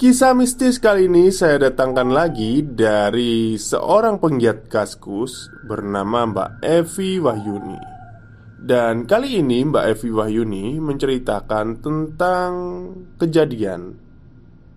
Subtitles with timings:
[0.00, 7.76] Kisah mistis kali ini saya datangkan lagi dari seorang penggiat kaskus bernama Mbak Evi Wahyuni.
[8.56, 12.50] Dan kali ini Mbak Evi Wahyuni menceritakan tentang
[13.20, 13.92] kejadian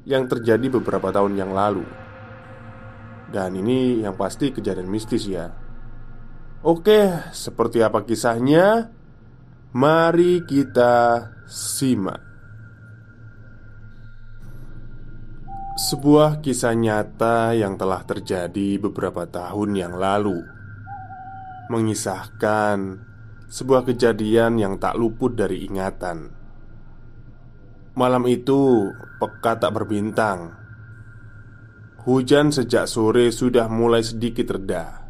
[0.04, 1.88] yang terjadi beberapa tahun yang lalu.
[3.32, 5.48] Dan ini yang pasti kejadian mistis ya.
[6.68, 8.92] Oke, seperti apa kisahnya?
[9.72, 12.33] Mari kita simak
[15.74, 20.46] Sebuah kisah nyata yang telah terjadi beberapa tahun yang lalu.
[21.74, 23.02] Mengisahkan
[23.50, 26.30] sebuah kejadian yang tak luput dari ingatan.
[27.98, 30.54] Malam itu pekat tak berbintang.
[32.06, 35.10] Hujan sejak sore sudah mulai sedikit reda.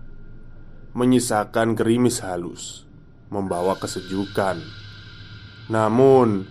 [0.95, 2.87] Menyisakan gerimis halus
[3.27, 4.63] Membawa kesejukan.
[5.67, 6.47] Namun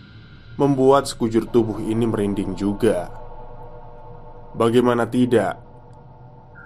[0.61, 3.22] Membuat sekujur tubuh ini merinding juga
[4.53, 5.57] Bagaimana tidak?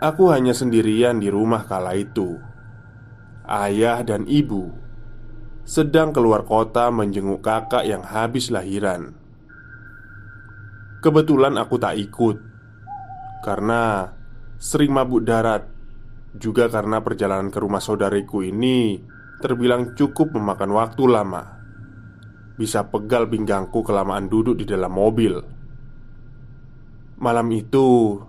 [0.02, 2.36] Aku hanya sendirian di rumah kala itu.
[3.46, 4.86] Ayah dan ibu
[5.66, 9.18] sedang keluar kota menjenguk kakak yang habis lahiran.
[11.02, 12.38] Kebetulan aku tak ikut
[13.42, 14.14] karena
[14.58, 15.66] sering mabuk darat,
[16.38, 19.02] juga karena perjalanan ke rumah saudariku ini
[19.42, 21.42] terbilang cukup memakan waktu lama.
[22.56, 25.55] Bisa pegal pinggangku kelamaan duduk di dalam mobil.
[27.16, 28.20] Malam itu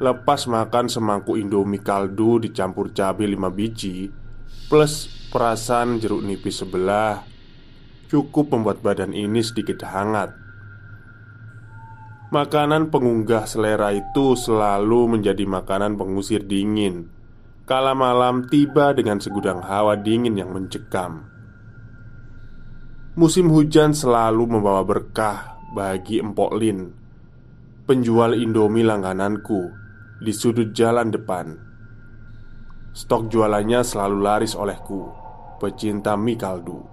[0.00, 4.12] Lepas makan semangkuk indomie kaldu dicampur cabai lima biji
[4.68, 7.24] Plus perasan jeruk nipis sebelah
[8.10, 10.34] Cukup membuat badan ini sedikit hangat.
[12.34, 17.06] Makanan pengunggah selera itu selalu menjadi makanan pengusir dingin.
[17.70, 21.30] Kala malam tiba dengan segudang hawa dingin yang mencekam.
[23.14, 26.99] Musim hujan selalu membawa berkah bagi Empok Lin
[27.90, 29.74] penjual Indomie langgananku
[30.22, 31.58] di sudut jalan depan.
[32.94, 35.10] Stok jualannya selalu laris olehku,
[35.58, 36.86] pecinta mie kaldu.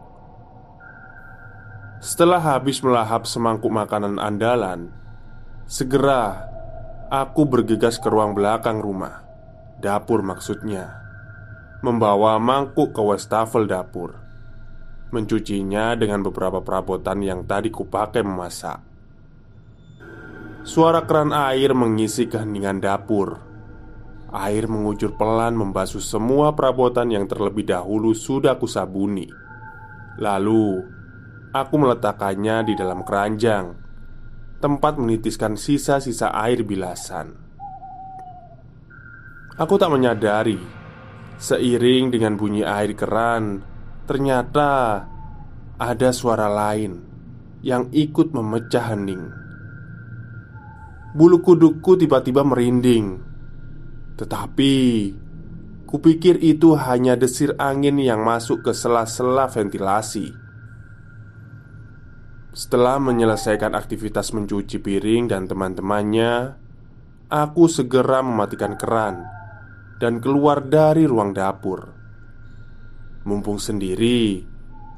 [2.01, 4.89] Setelah habis melahap semangkuk makanan andalan,
[5.69, 6.49] segera
[7.13, 9.21] aku bergegas ke ruang belakang rumah,
[9.77, 10.97] dapur maksudnya,
[11.85, 14.17] membawa mangkuk ke wastafel dapur,
[15.13, 18.86] mencucinya dengan beberapa perabotan yang tadi kupakai memasak.
[20.67, 23.39] Suara keran air mengisi keheningan dapur.
[24.35, 29.31] Air mengucur pelan membasuh semua perabotan yang terlebih dahulu sudah kusabuni.
[30.19, 30.83] Lalu,
[31.55, 33.79] aku meletakkannya di dalam keranjang,
[34.59, 37.31] tempat menitiskan sisa-sisa air bilasan.
[39.55, 40.59] Aku tak menyadari,
[41.39, 43.63] seiring dengan bunyi air keran,
[44.03, 44.99] ternyata
[45.79, 46.99] ada suara lain
[47.63, 49.46] yang ikut memecah hening.
[51.17, 53.17] Bulu kudukku tiba-tiba merinding.
[54.13, 54.75] Tetapi
[55.87, 60.35] Kupikir itu hanya desir angin yang masuk ke sela-sela ventilasi.
[62.51, 66.59] Setelah menyelesaikan aktivitas mencuci piring dan teman-temannya
[67.31, 69.23] Aku segera mematikan keran
[70.03, 71.87] dan keluar dari ruang dapur.
[73.23, 74.43] Mumpung sendiri,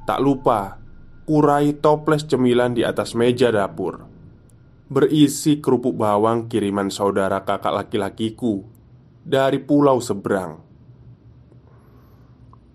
[0.10, 0.81] tak lupa
[1.30, 4.08] kurai toples cemilan di atas meja dapur
[4.89, 8.65] berisi kerupuk bawang kiriman saudara kakak laki-lakiku
[9.21, 10.57] dari pulau seberang.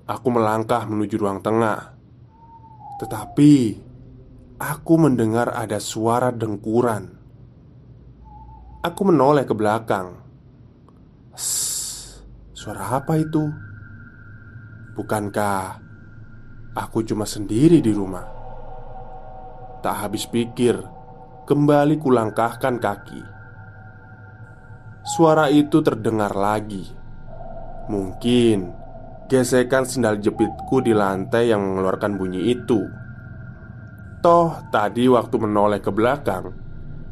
[0.06, 1.98] Aku melangkah menuju ruang tengah,
[3.02, 3.52] tetapi
[4.62, 7.10] aku mendengar ada suara dengkuran.
[8.84, 10.14] Aku menoleh ke belakang.
[12.52, 13.42] Suara apa itu?
[14.94, 15.82] Bukankah
[16.76, 18.28] aku cuma sendiri di rumah?
[19.80, 20.78] Tak habis pikir,
[21.44, 23.22] kembali kulangkahkan kaki.
[25.04, 26.88] Suara itu terdengar lagi.
[27.92, 28.72] Mungkin
[29.28, 32.80] gesekan sendal jepitku di lantai yang mengeluarkan bunyi itu.
[34.24, 36.56] Toh, tadi waktu menoleh ke belakang,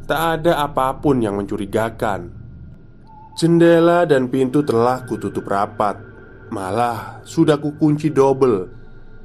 [0.09, 2.33] tak ada apa pun yang mencurigakan.
[3.37, 6.01] Jendela dan pintu telah kututup rapat.
[6.49, 8.65] Malah sudah kukunci double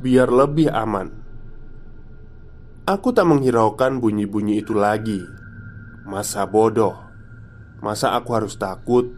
[0.04, 1.17] biar lebih aman.
[2.88, 5.20] Aku tak menghiraukan bunyi-bunyi itu lagi.
[6.08, 6.96] Masa bodoh.
[7.84, 9.12] Masa aku harus takut?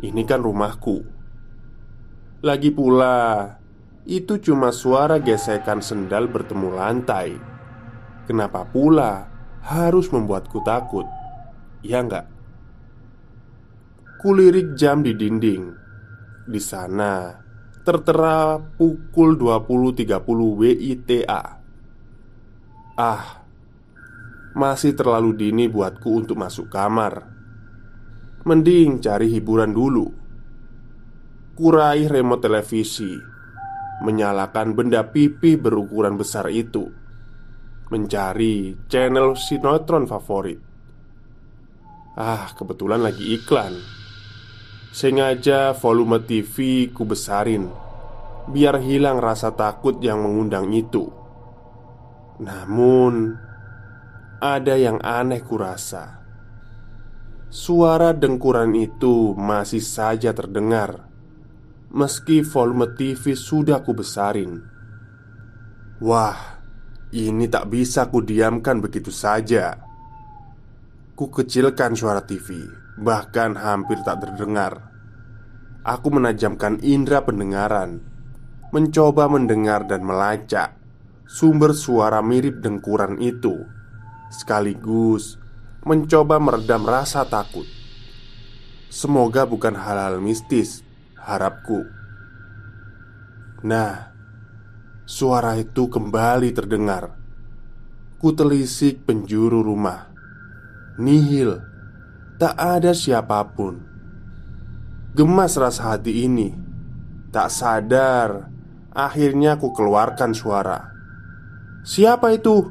[0.00, 1.04] Ini kan rumahku.
[2.40, 3.52] Lagi pula,
[4.08, 7.36] itu cuma suara gesekan sendal bertemu lantai.
[8.24, 9.28] Kenapa pula
[9.60, 11.04] harus membuatku takut?
[11.84, 12.32] Ya enggak?
[14.24, 15.68] Kulirik jam di dinding.
[16.48, 17.44] Di sana
[17.84, 20.16] tertera pukul 20.30
[20.64, 21.61] WITA.
[22.98, 23.44] Ah,
[24.52, 27.24] masih terlalu dini buatku untuk masuk kamar.
[28.44, 30.08] Mending cari hiburan dulu.
[31.56, 33.12] Kurai remote televisi,
[34.02, 37.02] menyalakan benda pipi berukuran besar itu
[37.92, 40.56] mencari channel sinetron favorit.
[42.16, 43.76] Ah, kebetulan lagi iklan.
[44.96, 47.68] Sengaja volume TV ku besarin
[48.48, 51.21] biar hilang rasa takut yang mengundang itu.
[52.42, 53.38] Namun,
[54.42, 56.18] ada yang aneh kurasa.
[57.46, 61.04] Suara dengkuran itu masih saja terdengar
[61.92, 64.64] Meski volume TV sudah ku besarin
[66.00, 66.58] Wah,
[67.14, 69.78] ini tak bisa ku diamkan begitu saja.
[71.14, 72.58] Ku kecilkan suara TV,
[72.98, 74.90] bahkan hampir tak terdengar.
[75.86, 78.02] Aku menajamkan indera pendengaran,
[78.74, 80.81] mencoba mendengar dan melacak
[81.26, 83.66] sumber suara mirip dengkuran itu,
[84.30, 85.38] sekaligus
[85.82, 87.66] mencoba meredam rasa takut.
[88.92, 90.84] Semoga bukan hal-hal mistis,
[91.16, 91.88] harapku.
[93.64, 94.12] Nah,
[95.02, 97.18] Suara itu kembali terdengar.
[98.22, 100.14] Kutelisik penjuru rumah.
[100.96, 101.58] Nihil
[102.38, 103.82] Tak ada siapa pun.
[105.12, 106.54] Gemas rasa hati ini.
[107.34, 108.46] Tak sadar
[108.94, 110.91] Akhirnya ku keluarkan suara
[111.82, 112.70] Siapa itu?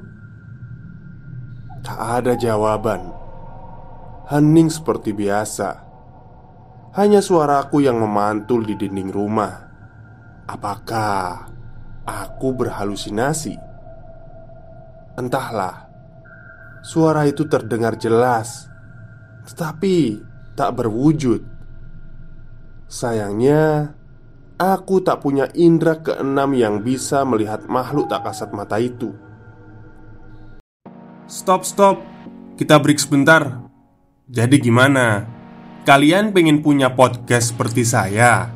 [1.84, 3.12] Tak ada jawaban
[4.32, 5.70] Hening seperti biasa
[6.96, 9.68] Hanya suaraku yang memantul di dinding rumah
[10.48, 11.52] Apakah
[12.06, 13.56] aku berhalusinasi.
[15.20, 15.92] Entahlah,
[16.82, 18.72] suara itu terdengar jelas,
[19.46, 20.24] tetapi
[20.56, 21.44] tak berwujud.
[22.92, 23.96] Sayangnya,
[24.62, 29.10] aku tak punya indera keenam yang bisa melihat makhluk tak kasat mata itu.
[31.26, 32.06] Stop, stop,
[32.62, 33.66] kita break sebentar.
[34.30, 35.26] Jadi, gimana?
[35.82, 38.54] Kalian pengen punya podcast seperti saya?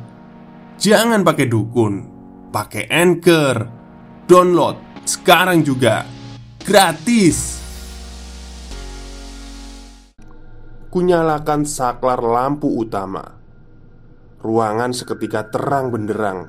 [0.78, 2.16] Jangan pakai dukun
[2.56, 3.56] pakai Anchor.
[4.24, 6.08] Download sekarang juga.
[6.64, 7.60] Gratis.
[10.88, 13.35] Kunyalakan saklar lampu utama.
[14.46, 16.46] Ruangan seketika terang benderang.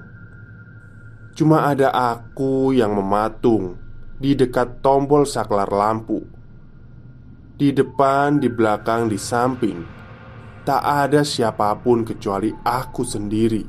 [1.33, 3.73] Cuma ada aku yang mematung
[4.21, 6.21] di dekat tombol saklar lampu.
[7.57, 9.81] Di depan, di belakang, di samping,
[10.61, 13.65] tak ada siapa pun kecuali aku sendiri.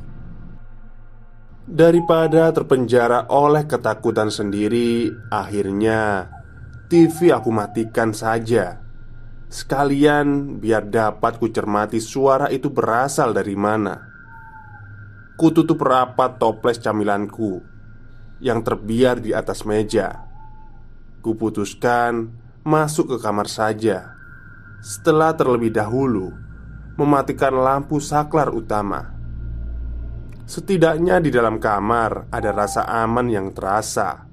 [1.68, 6.28] Daripada terpenjara oleh ketakutan sendiri, akhirnya
[6.88, 8.80] TV aku matikan saja.
[9.48, 14.07] Sekalian biar dapat kucermati suara itu berasal dari mana.
[15.38, 17.62] Kututup rapat toples camilanku
[18.42, 20.26] yang terbiar di atas meja.
[21.22, 22.34] Kuputuskan
[22.66, 24.18] masuk ke kamar saja.
[24.82, 26.34] Setelah terlebih dahulu
[26.98, 29.14] mematikan lampu saklar utama.
[30.42, 34.26] Setidaknya di dalam kamar ada rasa aman yang terasa.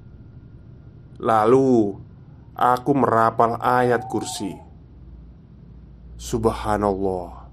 [1.22, 1.94] Lalu
[2.58, 4.50] aku merapal ayat kursi.
[6.18, 7.46] Subhanallah,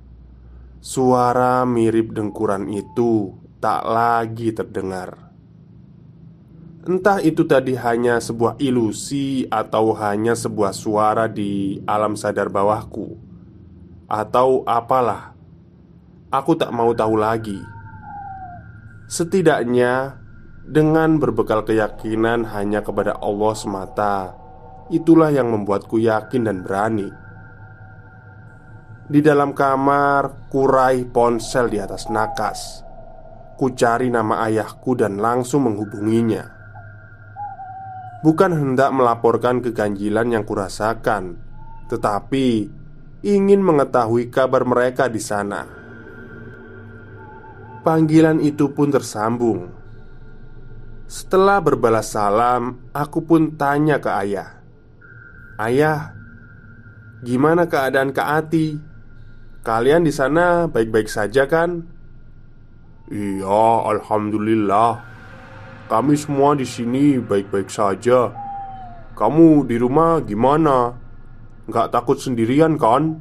[0.83, 5.15] Suara mirip dengkuran itu tak lagi terdengar.
[6.83, 13.15] Entah itu tadi hanya sebuah ilusi atau hanya sebuah suara di alam sadar bawahku,
[14.11, 15.31] atau apalah.
[16.27, 17.55] Aku tak mau tahu lagi.
[19.07, 20.19] Setidaknya,
[20.67, 24.35] dengan berbekal keyakinan hanya kepada Allah semata,
[24.91, 27.07] itulah yang membuatku yakin dan berani.
[29.07, 32.83] Di dalam kamar, kurai ponsel di atas nakas.
[33.53, 36.49] Ku cari nama ayahku dan langsung menghubunginya.
[38.25, 41.37] Bukan hendak melaporkan keganjilan yang kurasakan,
[41.91, 42.65] tetapi
[43.21, 45.69] ingin mengetahui kabar mereka di sana.
[47.85, 49.69] Panggilan itu pun tersambung.
[51.05, 54.49] Setelah berbalas salam, aku pun tanya ke ayah,
[55.61, 56.15] "Ayah,
[57.21, 58.81] gimana keadaan Kak Ati?
[59.61, 61.92] Kalian di sana baik-baik saja kan?"
[63.11, 65.13] "Iya, alhamdulillah,"
[65.83, 68.31] Kami semua di sini baik-baik saja.
[69.13, 70.95] Kamu di rumah gimana?
[71.69, 73.13] Gak takut sendirian kan?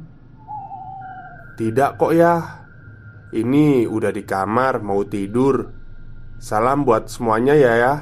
[1.53, 2.65] Tidak kok ya
[3.29, 5.69] Ini udah di kamar mau tidur
[6.41, 7.95] Salam buat semuanya ya ya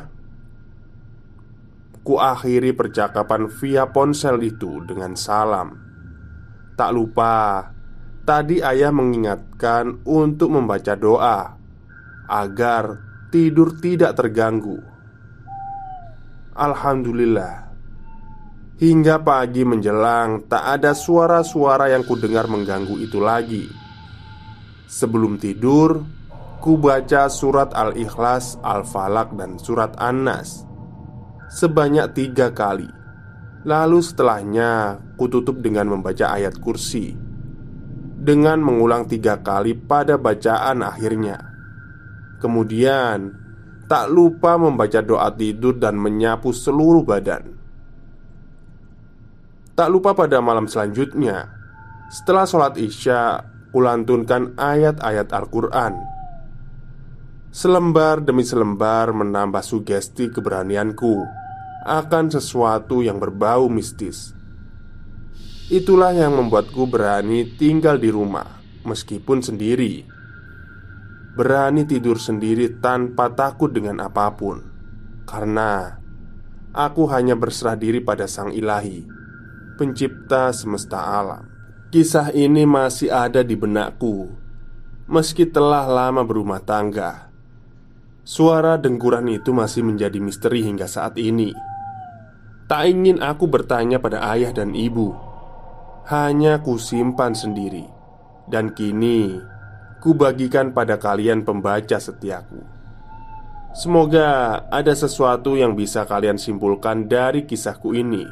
[2.01, 5.75] Ku akhiri percakapan via ponsel itu dengan salam
[6.79, 7.67] Tak lupa
[8.23, 11.60] Tadi ayah mengingatkan untuk membaca doa
[12.31, 12.95] Agar
[13.27, 14.79] tidur tidak terganggu.
[16.55, 17.75] Alhamdulillah,
[18.79, 23.67] hingga pagi menjelang tak ada suara-suara yang kudengar mengganggu itu lagi.
[24.87, 26.07] Sebelum tidur,
[26.63, 30.63] ku baca surat Al-Ikhlas, Al-Falak, dan surat An-Nas
[31.51, 32.87] sebanyak tiga kali.
[33.67, 37.11] Lalu setelahnya, ku tutup dengan membaca ayat kursi
[38.21, 41.50] dengan mengulang tiga kali pada bacaan akhirnya.
[42.41, 43.37] Kemudian,
[43.85, 47.53] tak lupa membaca doa tidur dan menyapu seluruh badan.
[49.77, 51.53] Tak lupa pada malam selanjutnya,
[52.09, 55.93] setelah sholat Isya, kulantunkan ayat-ayat Al-Quran.
[57.51, 61.15] Selembar demi selembar menambah sugesti keberanianku
[61.85, 64.33] akan sesuatu yang berbau mistis.
[65.71, 70.20] Itulah yang membuatku berani tinggal di rumah, meskipun sendiri
[71.31, 74.59] berani tidur sendiri tanpa takut dengan apa pun,
[75.23, 75.95] karena
[76.75, 79.07] aku hanya berserah diri pada Sang Ilahi,
[79.79, 81.47] Pencipta semesta alam.
[81.91, 84.31] Kisah ini masih ada di benakku,
[85.11, 87.27] meski telah lama berumah tangga.
[88.23, 91.51] Suara dengkuran itu masih menjadi misteri hingga saat ini.
[92.71, 95.11] Tak ingin aku bertanya pada ayah dan ibu,
[96.07, 97.83] hanya kusimpan sendiri,
[98.47, 99.50] dan kini
[100.01, 102.59] kubagikan pada kalian pembaca setiaku.
[103.71, 108.27] Semoga ada sesuatu yang bisa kalian simpulkan dari kisahku ini.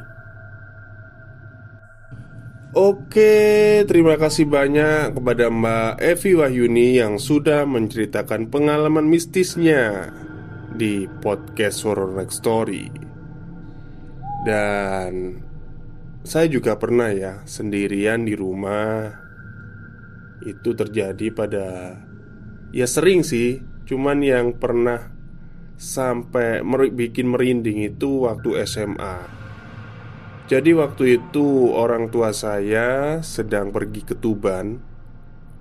[2.70, 10.14] Oke, terima kasih banyak kepada Mbak Evi Wahyuni yang sudah menceritakan pengalaman mistisnya
[10.76, 12.86] di podcast Horror Next Story.
[14.46, 15.40] Dan
[16.22, 19.29] saya juga pernah ya sendirian di rumah
[20.46, 21.96] itu terjadi pada
[22.70, 25.12] ya sering sih, cuman yang pernah
[25.80, 29.40] sampai mer bikin merinding itu waktu SMA.
[30.50, 34.82] Jadi waktu itu orang tua saya sedang pergi ke Tuban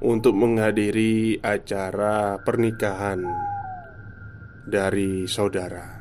[0.02, 3.22] untuk menghadiri acara pernikahan
[4.66, 6.00] dari saudara.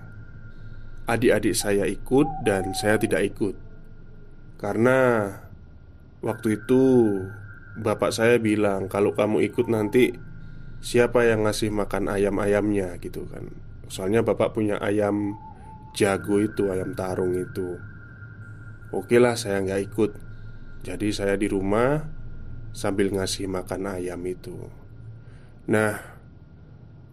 [1.09, 3.55] Adik-adik saya ikut dan saya tidak ikut.
[4.59, 5.31] Karena
[6.25, 6.83] waktu itu
[7.79, 10.11] bapak saya bilang kalau kamu ikut nanti
[10.83, 12.99] siapa yang ngasih makan ayam-ayamnya?
[12.99, 13.49] Gitu kan.
[13.89, 15.39] Soalnya bapak punya ayam
[15.97, 17.79] jago itu, ayam tarung itu.
[18.93, 20.11] Oke lah saya nggak ikut.
[20.85, 22.03] Jadi saya di rumah
[22.73, 24.55] sambil ngasih makan ayam itu.
[25.69, 25.97] Nah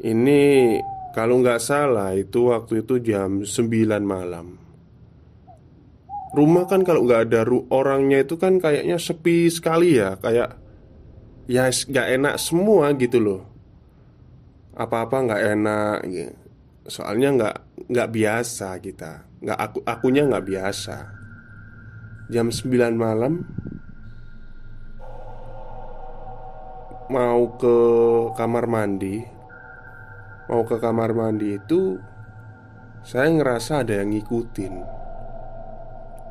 [0.04, 0.76] ini
[1.16, 4.65] kalau nggak salah itu waktu itu jam 9 malam
[6.36, 10.60] Rumah kan kalau nggak ada orangnya itu kan kayaknya sepi sekali ya Kayak
[11.46, 13.42] Ya nggak enak semua gitu loh.
[14.74, 16.34] Apa-apa nggak enak gitu.
[16.89, 19.30] Soalnya nggak nggak biasa kita.
[19.46, 20.98] Nggak aku akunya nggak biasa.
[22.25, 23.46] Jam 9 malam
[27.06, 27.77] Mau ke
[28.34, 29.22] kamar mandi
[30.50, 32.01] Mau ke kamar mandi itu
[33.06, 34.95] Saya ngerasa ada yang ngikutin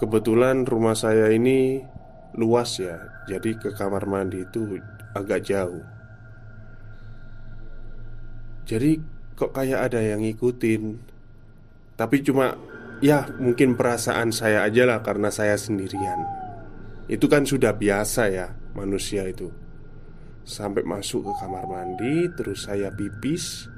[0.04, 1.80] Kebetulan rumah saya ini
[2.36, 4.76] luas ya Jadi ke kamar mandi itu
[5.16, 5.80] agak jauh.
[8.68, 9.00] Jadi
[9.32, 11.00] kok kayak ada yang ngikutin
[11.96, 12.52] Tapi cuma
[13.00, 16.20] Ya mungkin perasaan saya aja lah karena saya sendirian.
[17.08, 19.56] Itu kan sudah biasa ya manusia itu.
[20.44, 23.72] Sampai masuk ke kamar mandi Terus saya pipis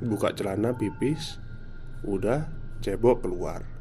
[0.00, 1.36] Buka celana pipis
[2.08, 2.48] Udah
[2.80, 3.77] cebok keluar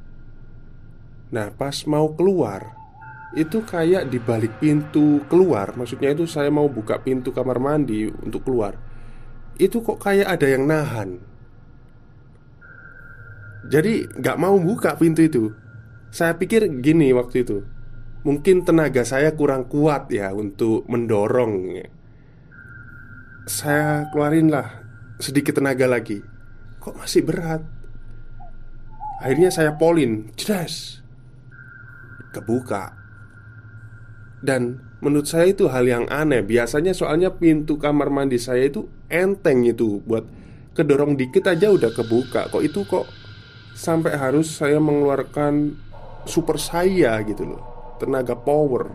[1.34, 2.76] Nah pas mau keluar
[3.36, 5.76] Itu kayak di balik pintu keluar.
[5.76, 8.80] Maksudnya itu saya mau buka pintu kamar mandi untuk keluar.
[9.60, 11.20] Itu kok kayak ada yang nahan.
[13.68, 15.44] Jadi nggak mau buka pintu itu.
[16.08, 17.68] Saya pikir gini waktu itu.
[18.24, 21.84] Mungkin tenaga saya kurang kuat ya untuk mendorong.
[23.44, 24.88] Saya keluarin lah
[25.20, 26.24] sedikit tenaga lagi.
[26.80, 27.62] Kok masih berat?
[29.20, 31.07] Akhirnya saya polin Jelas
[32.34, 32.94] Kebuka.
[34.38, 36.46] Dan menurut saya itu hal yang aneh.
[36.46, 40.00] Biasanya soalnya pintu kamar mandi saya itu enteng itu.
[40.06, 40.26] Buat
[40.78, 42.54] kedorong dikit aja udah kebuka.
[42.54, 43.06] Kok itu kok
[43.78, 45.78] Sampai harus saya mengeluarkan
[46.26, 47.62] super saya gitu loh.
[48.02, 48.90] Tenaga power.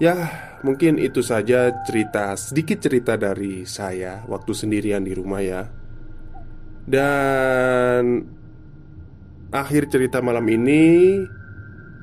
[0.00, 0.16] Ya
[0.66, 5.64] mungkin itu saja cerita Sedikit cerita dari saya Waktu sendirian di rumah ya.
[6.84, 8.24] Dan
[9.52, 11.20] Akhir cerita malam ini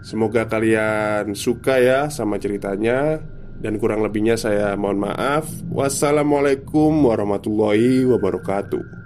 [0.04, 3.20] Semoga kalian suka ya sama ceritanya.
[3.60, 5.48] Dan kurang lebihnya saya mohon maaf.
[5.68, 8.99] Wassalamualaikum warahmatullahi wabarakatuh